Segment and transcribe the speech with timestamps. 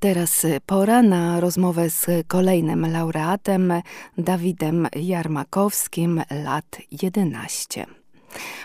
[0.00, 3.72] Teraz pora na rozmowę z kolejnym laureatem,
[4.18, 7.86] Dawidem Jarmakowskim, lat 11.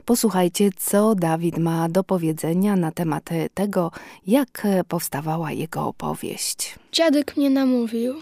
[0.05, 3.91] Posłuchajcie, co Dawid ma do powiedzenia na temat tego,
[4.27, 6.75] jak powstawała jego opowieść.
[6.91, 8.15] Dziadek mnie namówił.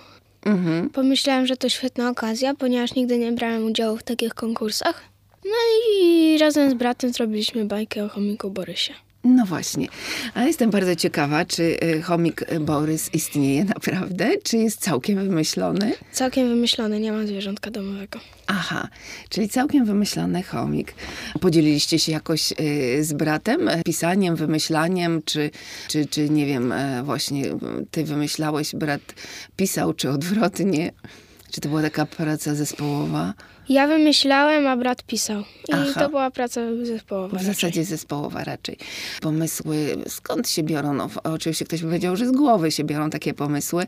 [0.45, 0.89] Mhm.
[0.89, 5.03] Pomyślałem, że to świetna okazja, ponieważ nigdy nie brałem udziału w takich konkursach.
[5.45, 5.57] No
[5.93, 8.93] i razem z bratem zrobiliśmy bajkę o chomiku Borysie.
[9.23, 9.87] No właśnie.
[10.33, 15.93] A jestem bardzo ciekawa, czy y, chomik Borys istnieje naprawdę, czy jest całkiem wymyślony?
[16.11, 18.19] Całkiem wymyślony, nie mam zwierzątka domowego.
[18.47, 18.87] Aha,
[19.29, 20.93] czyli całkiem wymyślony chomik.
[21.41, 25.51] Podzieliliście się jakoś y, z bratem pisaniem, wymyślaniem, czy,
[25.87, 27.43] czy, czy nie wiem, e, właśnie
[27.91, 29.01] ty wymyślałeś, brat
[29.55, 30.91] pisał, czy odwrotnie?
[31.51, 33.33] Czy to była taka praca zespołowa?
[33.69, 35.41] Ja wymyślałem, a brat pisał.
[35.41, 35.99] I Aha.
[35.99, 37.27] to była praca zespołowa.
[37.27, 37.47] W raczej.
[37.47, 38.77] zasadzie zespołowa raczej.
[39.21, 40.93] Pomysły, skąd się biorą?
[40.93, 43.85] No, oczywiście ktoś by powiedział, że z głowy się biorą takie pomysły,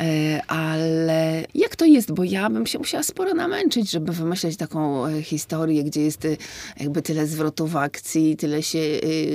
[0.00, 2.12] e, ale jak to jest?
[2.12, 6.36] Bo ja bym się musiała sporo namęczyć, żeby wymyśleć taką e, historię, gdzie jest e,
[6.80, 8.80] jakby tyle zwrotów akcji, tyle się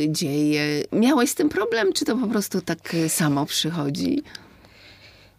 [0.08, 0.84] dzieje.
[0.92, 4.24] Miałeś z tym problem, czy to po prostu tak samo przychodzi?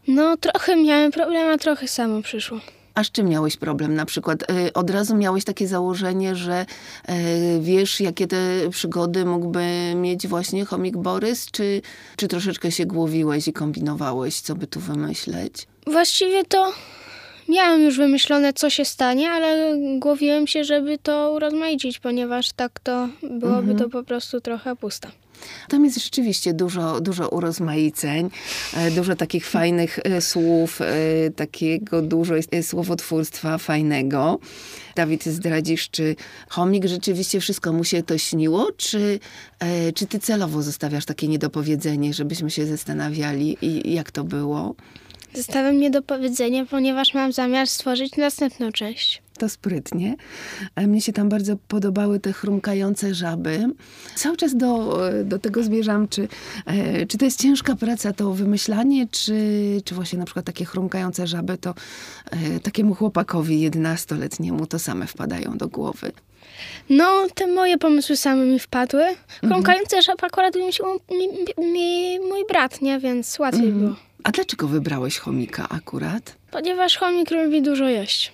[0.08, 2.60] No, trochę miałem problem, a trochę samo przyszło.
[2.94, 3.94] A z czym miałeś problem?
[3.94, 6.66] Na przykład y, od razu miałeś takie założenie, że
[7.08, 7.14] y,
[7.60, 8.36] wiesz, jakie te
[8.70, 9.64] przygody mógłby
[9.96, 11.82] mieć właśnie chomik Borys, czy,
[12.16, 15.66] czy troszeczkę się głowiłeś i kombinowałeś, co by tu wymyśleć?
[15.86, 16.72] Właściwie to
[17.48, 23.08] miałem już wymyślone, co się stanie, ale głowiłem się, żeby to urozmaicić, ponieważ tak to
[23.22, 25.10] byłoby to po prostu trochę pusta.
[25.68, 28.30] Tam jest rzeczywiście dużo, dużo urozmaiceń,
[28.74, 30.84] e, dużo takich fajnych e, słów, e,
[31.30, 34.38] takiego dużo słowotwórstwa fajnego.
[34.96, 36.16] Dawid, zdradzisz, czy
[36.48, 39.20] chomik rzeczywiście wszystko mu się to śniło, czy,
[39.94, 44.74] czy ty celowo zostawiasz takie niedopowiedzenie, żebyśmy się zastanawiali jak to było?
[45.34, 49.22] Zostawiam mnie do powiedzenia, ponieważ mam zamiar stworzyć następną część.
[49.38, 50.14] To sprytnie.
[50.76, 53.64] E, Mnie się tam bardzo podobały te chrumkające żaby.
[54.14, 56.28] Cały czas do, do tego zmierzam, czy,
[56.66, 59.36] e, czy to jest ciężka praca, to wymyślanie, czy,
[59.84, 61.74] czy właśnie na przykład takie chrumkające żaby, to
[62.30, 66.12] e, takiemu chłopakowi 11-letniemu to same wpadają do głowy.
[66.90, 69.04] No, te moje pomysły same mi wpadły.
[69.40, 70.62] Chrumkający żab akurat mi,
[71.18, 71.28] mi,
[71.72, 72.98] mi mój brat, nie?
[72.98, 73.96] Więc łatwiej było.
[74.24, 76.36] A dlaczego wybrałeś chomika akurat?
[76.50, 78.32] Ponieważ chomik lubi dużo jeść.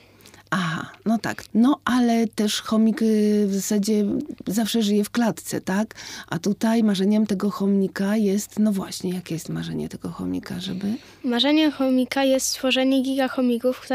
[0.50, 1.44] Aha, no tak.
[1.54, 4.04] No ale też chomik y, w zasadzie
[4.46, 5.94] zawsze żyje w klatce, tak?
[6.28, 10.94] A tutaj marzeniem tego chomika jest, no właśnie, jakie jest marzenie tego chomika, żeby...
[11.24, 13.86] Marzeniem chomika jest stworzenie gigachomików,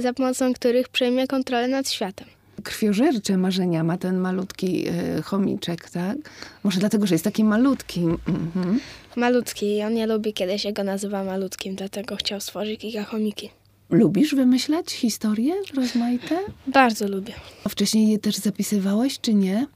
[0.00, 2.28] za, pomocą których przejmie kontrolę nad światem.
[2.62, 6.16] Krwiożercze marzenia ma ten malutki e, chomiczek, tak?
[6.64, 8.00] Może dlatego, że jest taki malutki.
[8.28, 8.80] Mhm.
[9.16, 13.50] Malutki on nie lubi, kiedy się go nazywa malutkim, dlatego chciał stworzyć gigachomiki.
[13.90, 16.38] Lubisz wymyślać historie rozmaite?
[16.66, 17.32] Bardzo lubię.
[17.64, 19.66] A wcześniej je też zapisywałeś, czy nie?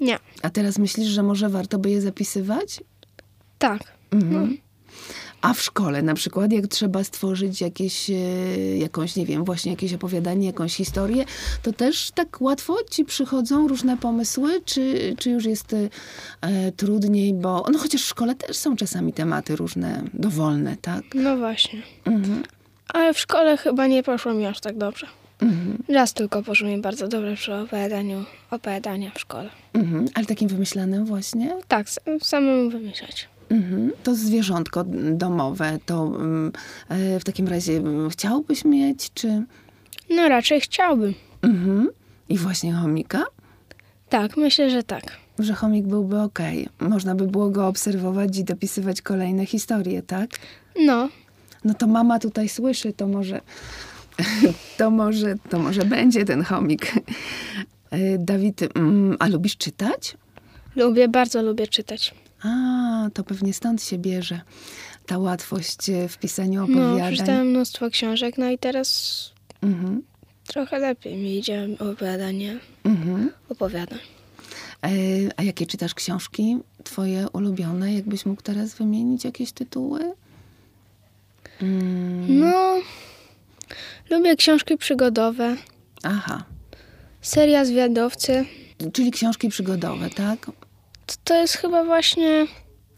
[0.00, 2.80] Nie, A teraz myślisz, że może warto by je zapisywać?
[3.58, 3.82] tak.
[4.10, 4.58] Mhm.
[5.42, 8.14] A w szkole na przykład, jak trzeba stworzyć jakieś, e,
[8.78, 11.24] jakąś, nie wiem, właśnie jakieś opowiadanie, jakąś historię,
[11.62, 15.72] to też tak łatwo ci przychodzą różne pomysły, czy, czy już jest
[16.40, 21.02] e, trudniej, bo no chociaż w szkole też są czasami tematy różne, dowolne, tak?
[21.14, 21.82] No właśnie.
[22.04, 22.42] Mhm.
[22.88, 25.06] Ale w szkole chyba nie poszło mi aż tak dobrze.
[25.40, 25.78] Mhm.
[25.88, 29.50] Raz tylko poszło mi bardzo dobrze przy opowiadaniu opowiadania w szkole.
[29.72, 30.06] Mhm.
[30.14, 31.56] Ale takim wymyślanym właśnie?
[31.68, 31.86] Tak,
[32.22, 33.28] samemu wymyślać.
[33.50, 33.90] Mhm.
[34.02, 36.52] To zwierzątko domowe, to mm,
[36.88, 39.42] e, w takim razie mm, chciałbyś mieć, czy...
[40.10, 41.14] No raczej chciałbym.
[41.42, 41.88] Mhm.
[42.28, 43.24] I właśnie chomika?
[44.08, 45.02] Tak, myślę, że tak.
[45.38, 46.68] że chomik byłby okej.
[46.80, 50.30] Można by było go obserwować i dopisywać kolejne historie, tak?
[50.80, 51.08] No,
[51.64, 53.40] No to mama tutaj słyszy, to może,
[54.78, 56.92] to może, to może będzie ten chomik.
[57.90, 60.16] E, Dawid, mm, a lubisz czytać?
[60.76, 62.14] lubię, bardzo lubię czytać.
[62.42, 62.48] A,
[63.10, 64.40] to pewnie stąd się bierze
[65.06, 67.12] ta łatwość e, w pisaniu No, opowiadań.
[67.12, 69.30] przeczytałem mnóstwo książek, no i teraz
[69.62, 70.02] Mhm,
[70.46, 73.30] trochę lepiej mi idzie opowiadanie mhm.
[73.48, 73.98] opowiadań.
[74.84, 74.88] E,
[75.36, 77.94] a jakie czytasz książki twoje ulubione?
[77.94, 80.12] Jakbyś mógł teraz wymienić jakieś tytuły?
[81.62, 82.74] Mm, No,
[84.10, 85.56] lubię książki przygodowe,
[86.02, 86.44] aha,
[87.22, 88.44] seria Zwiadowcy.
[88.92, 90.46] czyli książki przygodowe, tak?
[91.06, 92.46] To, to jest chyba właśnie,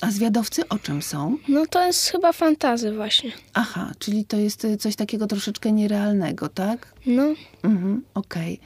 [0.00, 1.37] A zwiadowcy o czym są?
[1.49, 3.33] no to jest chyba fantazy właśnie.
[3.55, 6.95] Aha, czyli to jest y, coś takiego troszeczkę nierealnego, tak?
[7.06, 7.23] No,
[7.62, 8.61] Mhm, okej.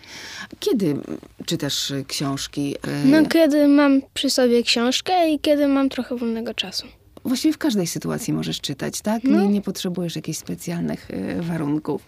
[0.61, 1.02] Kiedy mm,
[1.46, 2.75] czytasz y, książki?
[2.75, 6.87] y, no kiedy mam przy sobie książkę i kiedy mam trochę wolnego czasu.
[7.24, 9.24] Właściwie w każdej sytuacji możesz czytać, tak?
[9.24, 9.42] No.
[9.42, 12.06] Nie, nie potrzebujesz jakichś specjalnych e, warunków.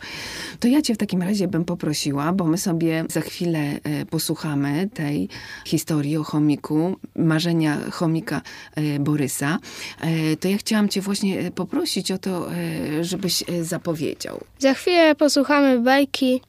[0.61, 4.89] To ja cię w takim razie bym poprosiła, bo my sobie za chwilę e, posłuchamy
[4.95, 5.29] tej
[5.65, 8.43] historii o chomiku, marzenia chomika
[8.75, 9.59] e, Borysa.
[10.41, 12.49] To ja chciałam cię właśnie poprosić o to,
[13.01, 14.41] żebyś zapowiedział.
[14.59, 16.41] Za chwilę posłuchamy bajki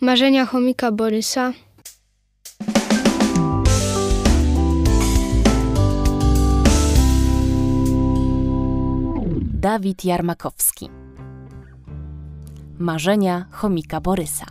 [0.00, 1.52] Marzenia chomika Borysa.
[9.62, 10.88] Dawid Jarmakowski.
[12.78, 14.46] Marzenia chomika Borysa.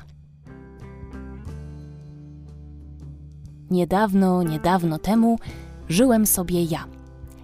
[3.71, 5.39] Niedawno, niedawno temu
[5.89, 6.85] żyłem sobie ja.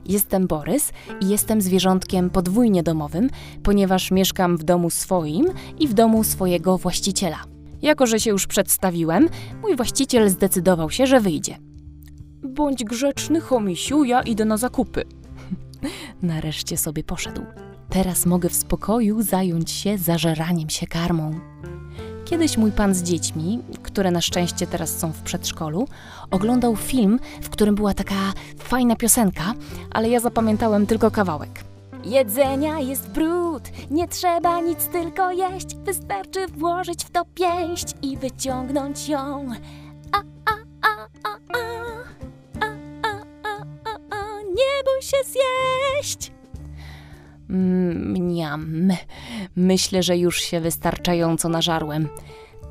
[0.06, 0.92] Jestem Borys
[1.22, 3.30] i jestem zwierzątkiem podwójnie domowym,
[3.64, 5.46] ponieważ mieszkam w domu swoim
[5.80, 7.44] i w domu swojego właściciela.
[7.82, 9.30] Jako, że się już przedstawiłem,
[9.62, 11.58] mój właściciel zdecydował się, że wyjdzie.
[12.44, 15.17] Bądź grzeczny, chomisiu, ja idę na zakupy.
[16.22, 17.42] Nareszcie sobie poszedł.
[17.90, 21.40] Teraz mogę w spokoju zająć się zażeraniem się karmą.
[22.26, 25.88] Kiedyś mój pan z dziećmi, które na szczęście teraz są w przedszkolu,
[26.32, 28.16] oglądał film, w którym była taka
[28.60, 29.54] fajna piosenka,
[29.92, 31.64] ale ja zapamiętałem tylko kawałek.
[32.04, 39.10] Jedzenia jest brud, nie trzeba nic tylko jeść, wystarczy włożyć w to pięść i wyciągnąć
[39.10, 39.50] ją.
[40.12, 41.87] A, a, a, a, a
[44.58, 46.32] nie bój się zjeść.
[47.50, 48.90] Mniam.
[49.56, 52.10] Myślę, że już się wystarczająco nażarłem.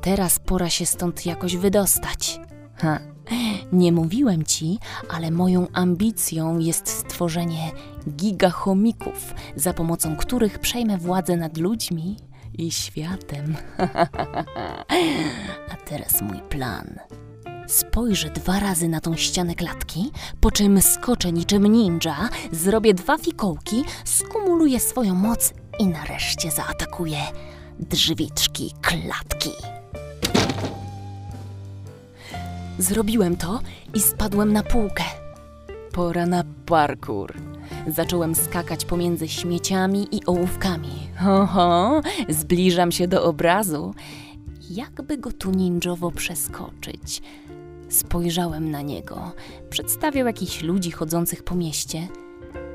[0.01, 2.39] Teraz pora się stąd jakoś wydostać.
[2.75, 2.99] Ha.
[3.71, 4.79] Nie mówiłem ci,
[5.09, 7.71] ale moją ambicją jest stworzenie
[8.09, 12.17] gigachomików, za pomocą których przejmę władzę nad ludźmi
[12.57, 13.55] i światem.
[15.71, 16.99] A teraz mój plan.
[17.67, 20.11] Spojrzę dwa razy na tą ścianę klatki,
[20.41, 27.17] po czym skoczę niczym ninja, zrobię dwa fikołki, skumuluję swoją moc i nareszcie zaatakuję
[27.79, 29.49] drzwiczki klatki.
[32.79, 33.59] Zrobiłem to
[33.93, 35.03] i spadłem na półkę.
[35.91, 37.33] Pora na parkour.
[37.87, 41.09] Zacząłem skakać pomiędzy śmieciami i ołówkami.
[41.17, 43.93] Ho, ho, zbliżam się do obrazu.
[44.69, 47.21] Jakby go tu ninjowo przeskoczyć?
[47.89, 49.31] Spojrzałem na niego.
[49.69, 52.07] Przedstawiał jakichś ludzi chodzących po mieście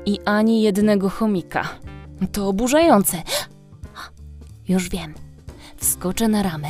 [0.05, 1.69] i ani jednego chomika.
[2.31, 3.23] To oburzające.
[4.67, 5.13] Już wiem.
[5.77, 6.69] Wskoczę na ramę,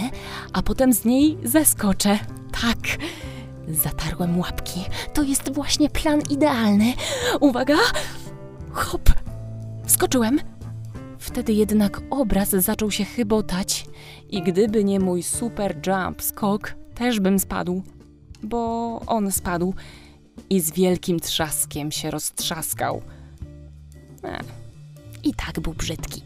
[0.54, 2.20] a potem z niej zeskoczę.
[2.62, 2.78] Tak.
[3.68, 4.86] Zatarłem łapki.
[5.14, 6.94] To jest właśnie plan idealny.
[7.40, 7.78] Uwaga!
[8.72, 9.10] Hop!
[9.88, 10.40] Skoczyłem.
[11.20, 13.86] Wtedy jednak obraz zaczął się chybotać
[14.30, 17.84] i gdyby nie mój super jump skok, też bym spadł.
[18.44, 19.74] Bo on spadł
[20.50, 23.02] i z wielkim trzaskiem się roztrzaskał.
[24.24, 24.40] E,
[25.24, 26.22] I tak był brzydki.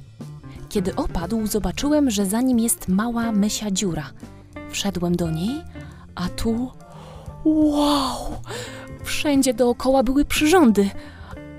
[0.70, 4.10] Kiedy opadł, zobaczyłem, że za nim jest mała mysia dziura.
[4.72, 5.62] Wszedłem do niej,
[6.16, 6.72] a tu.
[7.46, 8.42] Wow!
[9.04, 10.90] Wszędzie dookoła były przyrządy.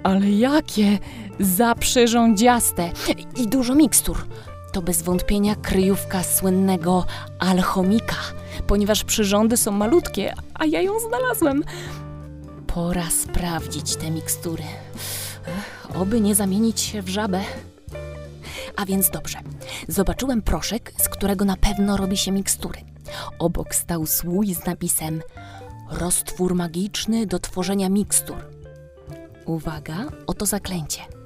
[0.03, 0.99] Ale jakie
[1.41, 2.91] zaprzyrządziaste
[3.37, 4.27] i dużo mikstur.
[4.73, 7.05] To bez wątpienia kryjówka słynnego
[7.39, 8.17] alchomika,
[8.69, 11.65] ponieważ przyrządy są malutkie, a ja ją znalazłem.
[12.67, 14.63] Pora sprawdzić te mikstury.
[15.95, 17.41] Oby nie zamienić się w żabę.
[18.77, 19.39] A więc dobrze.
[19.89, 22.81] Zobaczyłem proszek, z którego na pewno robi się mikstury.
[23.39, 25.23] Obok stał słój z napisem
[25.91, 28.37] Roztwór magiczny do tworzenia mikstur.
[29.47, 31.18] Uwaga, oto zaklęcie.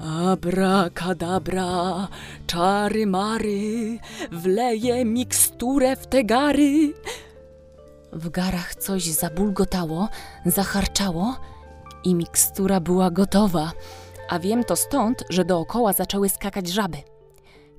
[0.00, 2.08] Abrakadabra,
[2.46, 3.98] czary mary,
[4.32, 6.94] wleję miksturę w te gary.
[8.12, 10.08] W garach coś zabulgotało,
[10.46, 11.36] zacharczało
[12.04, 13.72] i mikstura była gotowa.
[14.28, 16.98] A wiem to stąd, że dookoła zaczęły skakać żaby.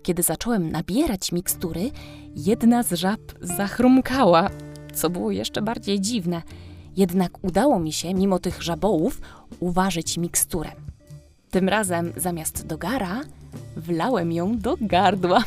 [0.04, 1.92] Kiedy zacząłem nabierać mikstury,
[2.36, 4.50] jedna z żab zachrumkała,
[4.94, 6.42] co było jeszcze bardziej dziwne.
[6.98, 9.22] Jednak udało mi się, mimo tych żabołów,
[9.60, 10.72] uważać miksturę.
[11.52, 13.22] Tym razem zamiast do gara,
[13.78, 15.44] wlałem ją do gardła.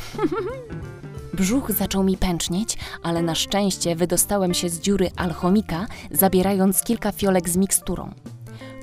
[1.37, 7.49] Brzuch zaczął mi pęcznieć, ale na szczęście wydostałem się z dziury alchomika, zabierając kilka fiolek
[7.49, 8.11] z miksturą.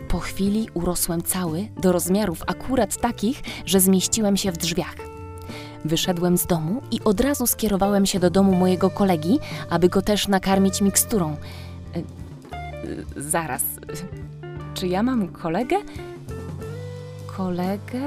[0.08, 4.96] Po chwili urosłem cały, do rozmiarów akurat takich, że zmieściłem się w drzwiach.
[5.84, 9.38] Wyszedłem z domu i od razu skierowałem się do domu mojego kolegi,
[9.70, 11.36] aby go też nakarmić miksturą.
[11.96, 13.62] Y, y, zaraz.
[14.74, 15.76] Czy ja mam kolegę?
[17.42, 18.00] Kolegę?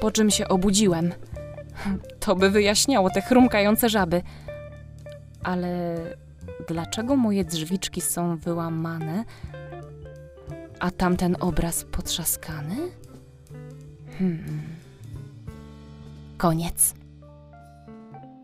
[0.00, 1.12] Po czym się obudziłem.
[2.20, 4.22] To by wyjaśniało te chrumkające żaby.
[5.42, 5.96] Ale
[6.68, 9.24] dlaczego moje drzwiczki są wyłamane?
[10.80, 12.76] A tamten obraz potrzaskany?
[14.18, 14.62] Hmm.
[16.38, 16.94] Koniec.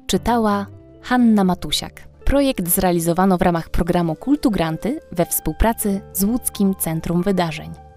[0.06, 0.66] Czytała
[1.02, 2.07] Hanna Matusiak.
[2.28, 7.88] Projekt zrealizowano w ramach programu Kultu Granty we współpracy z Łódzkim Centrum Wydarzeń.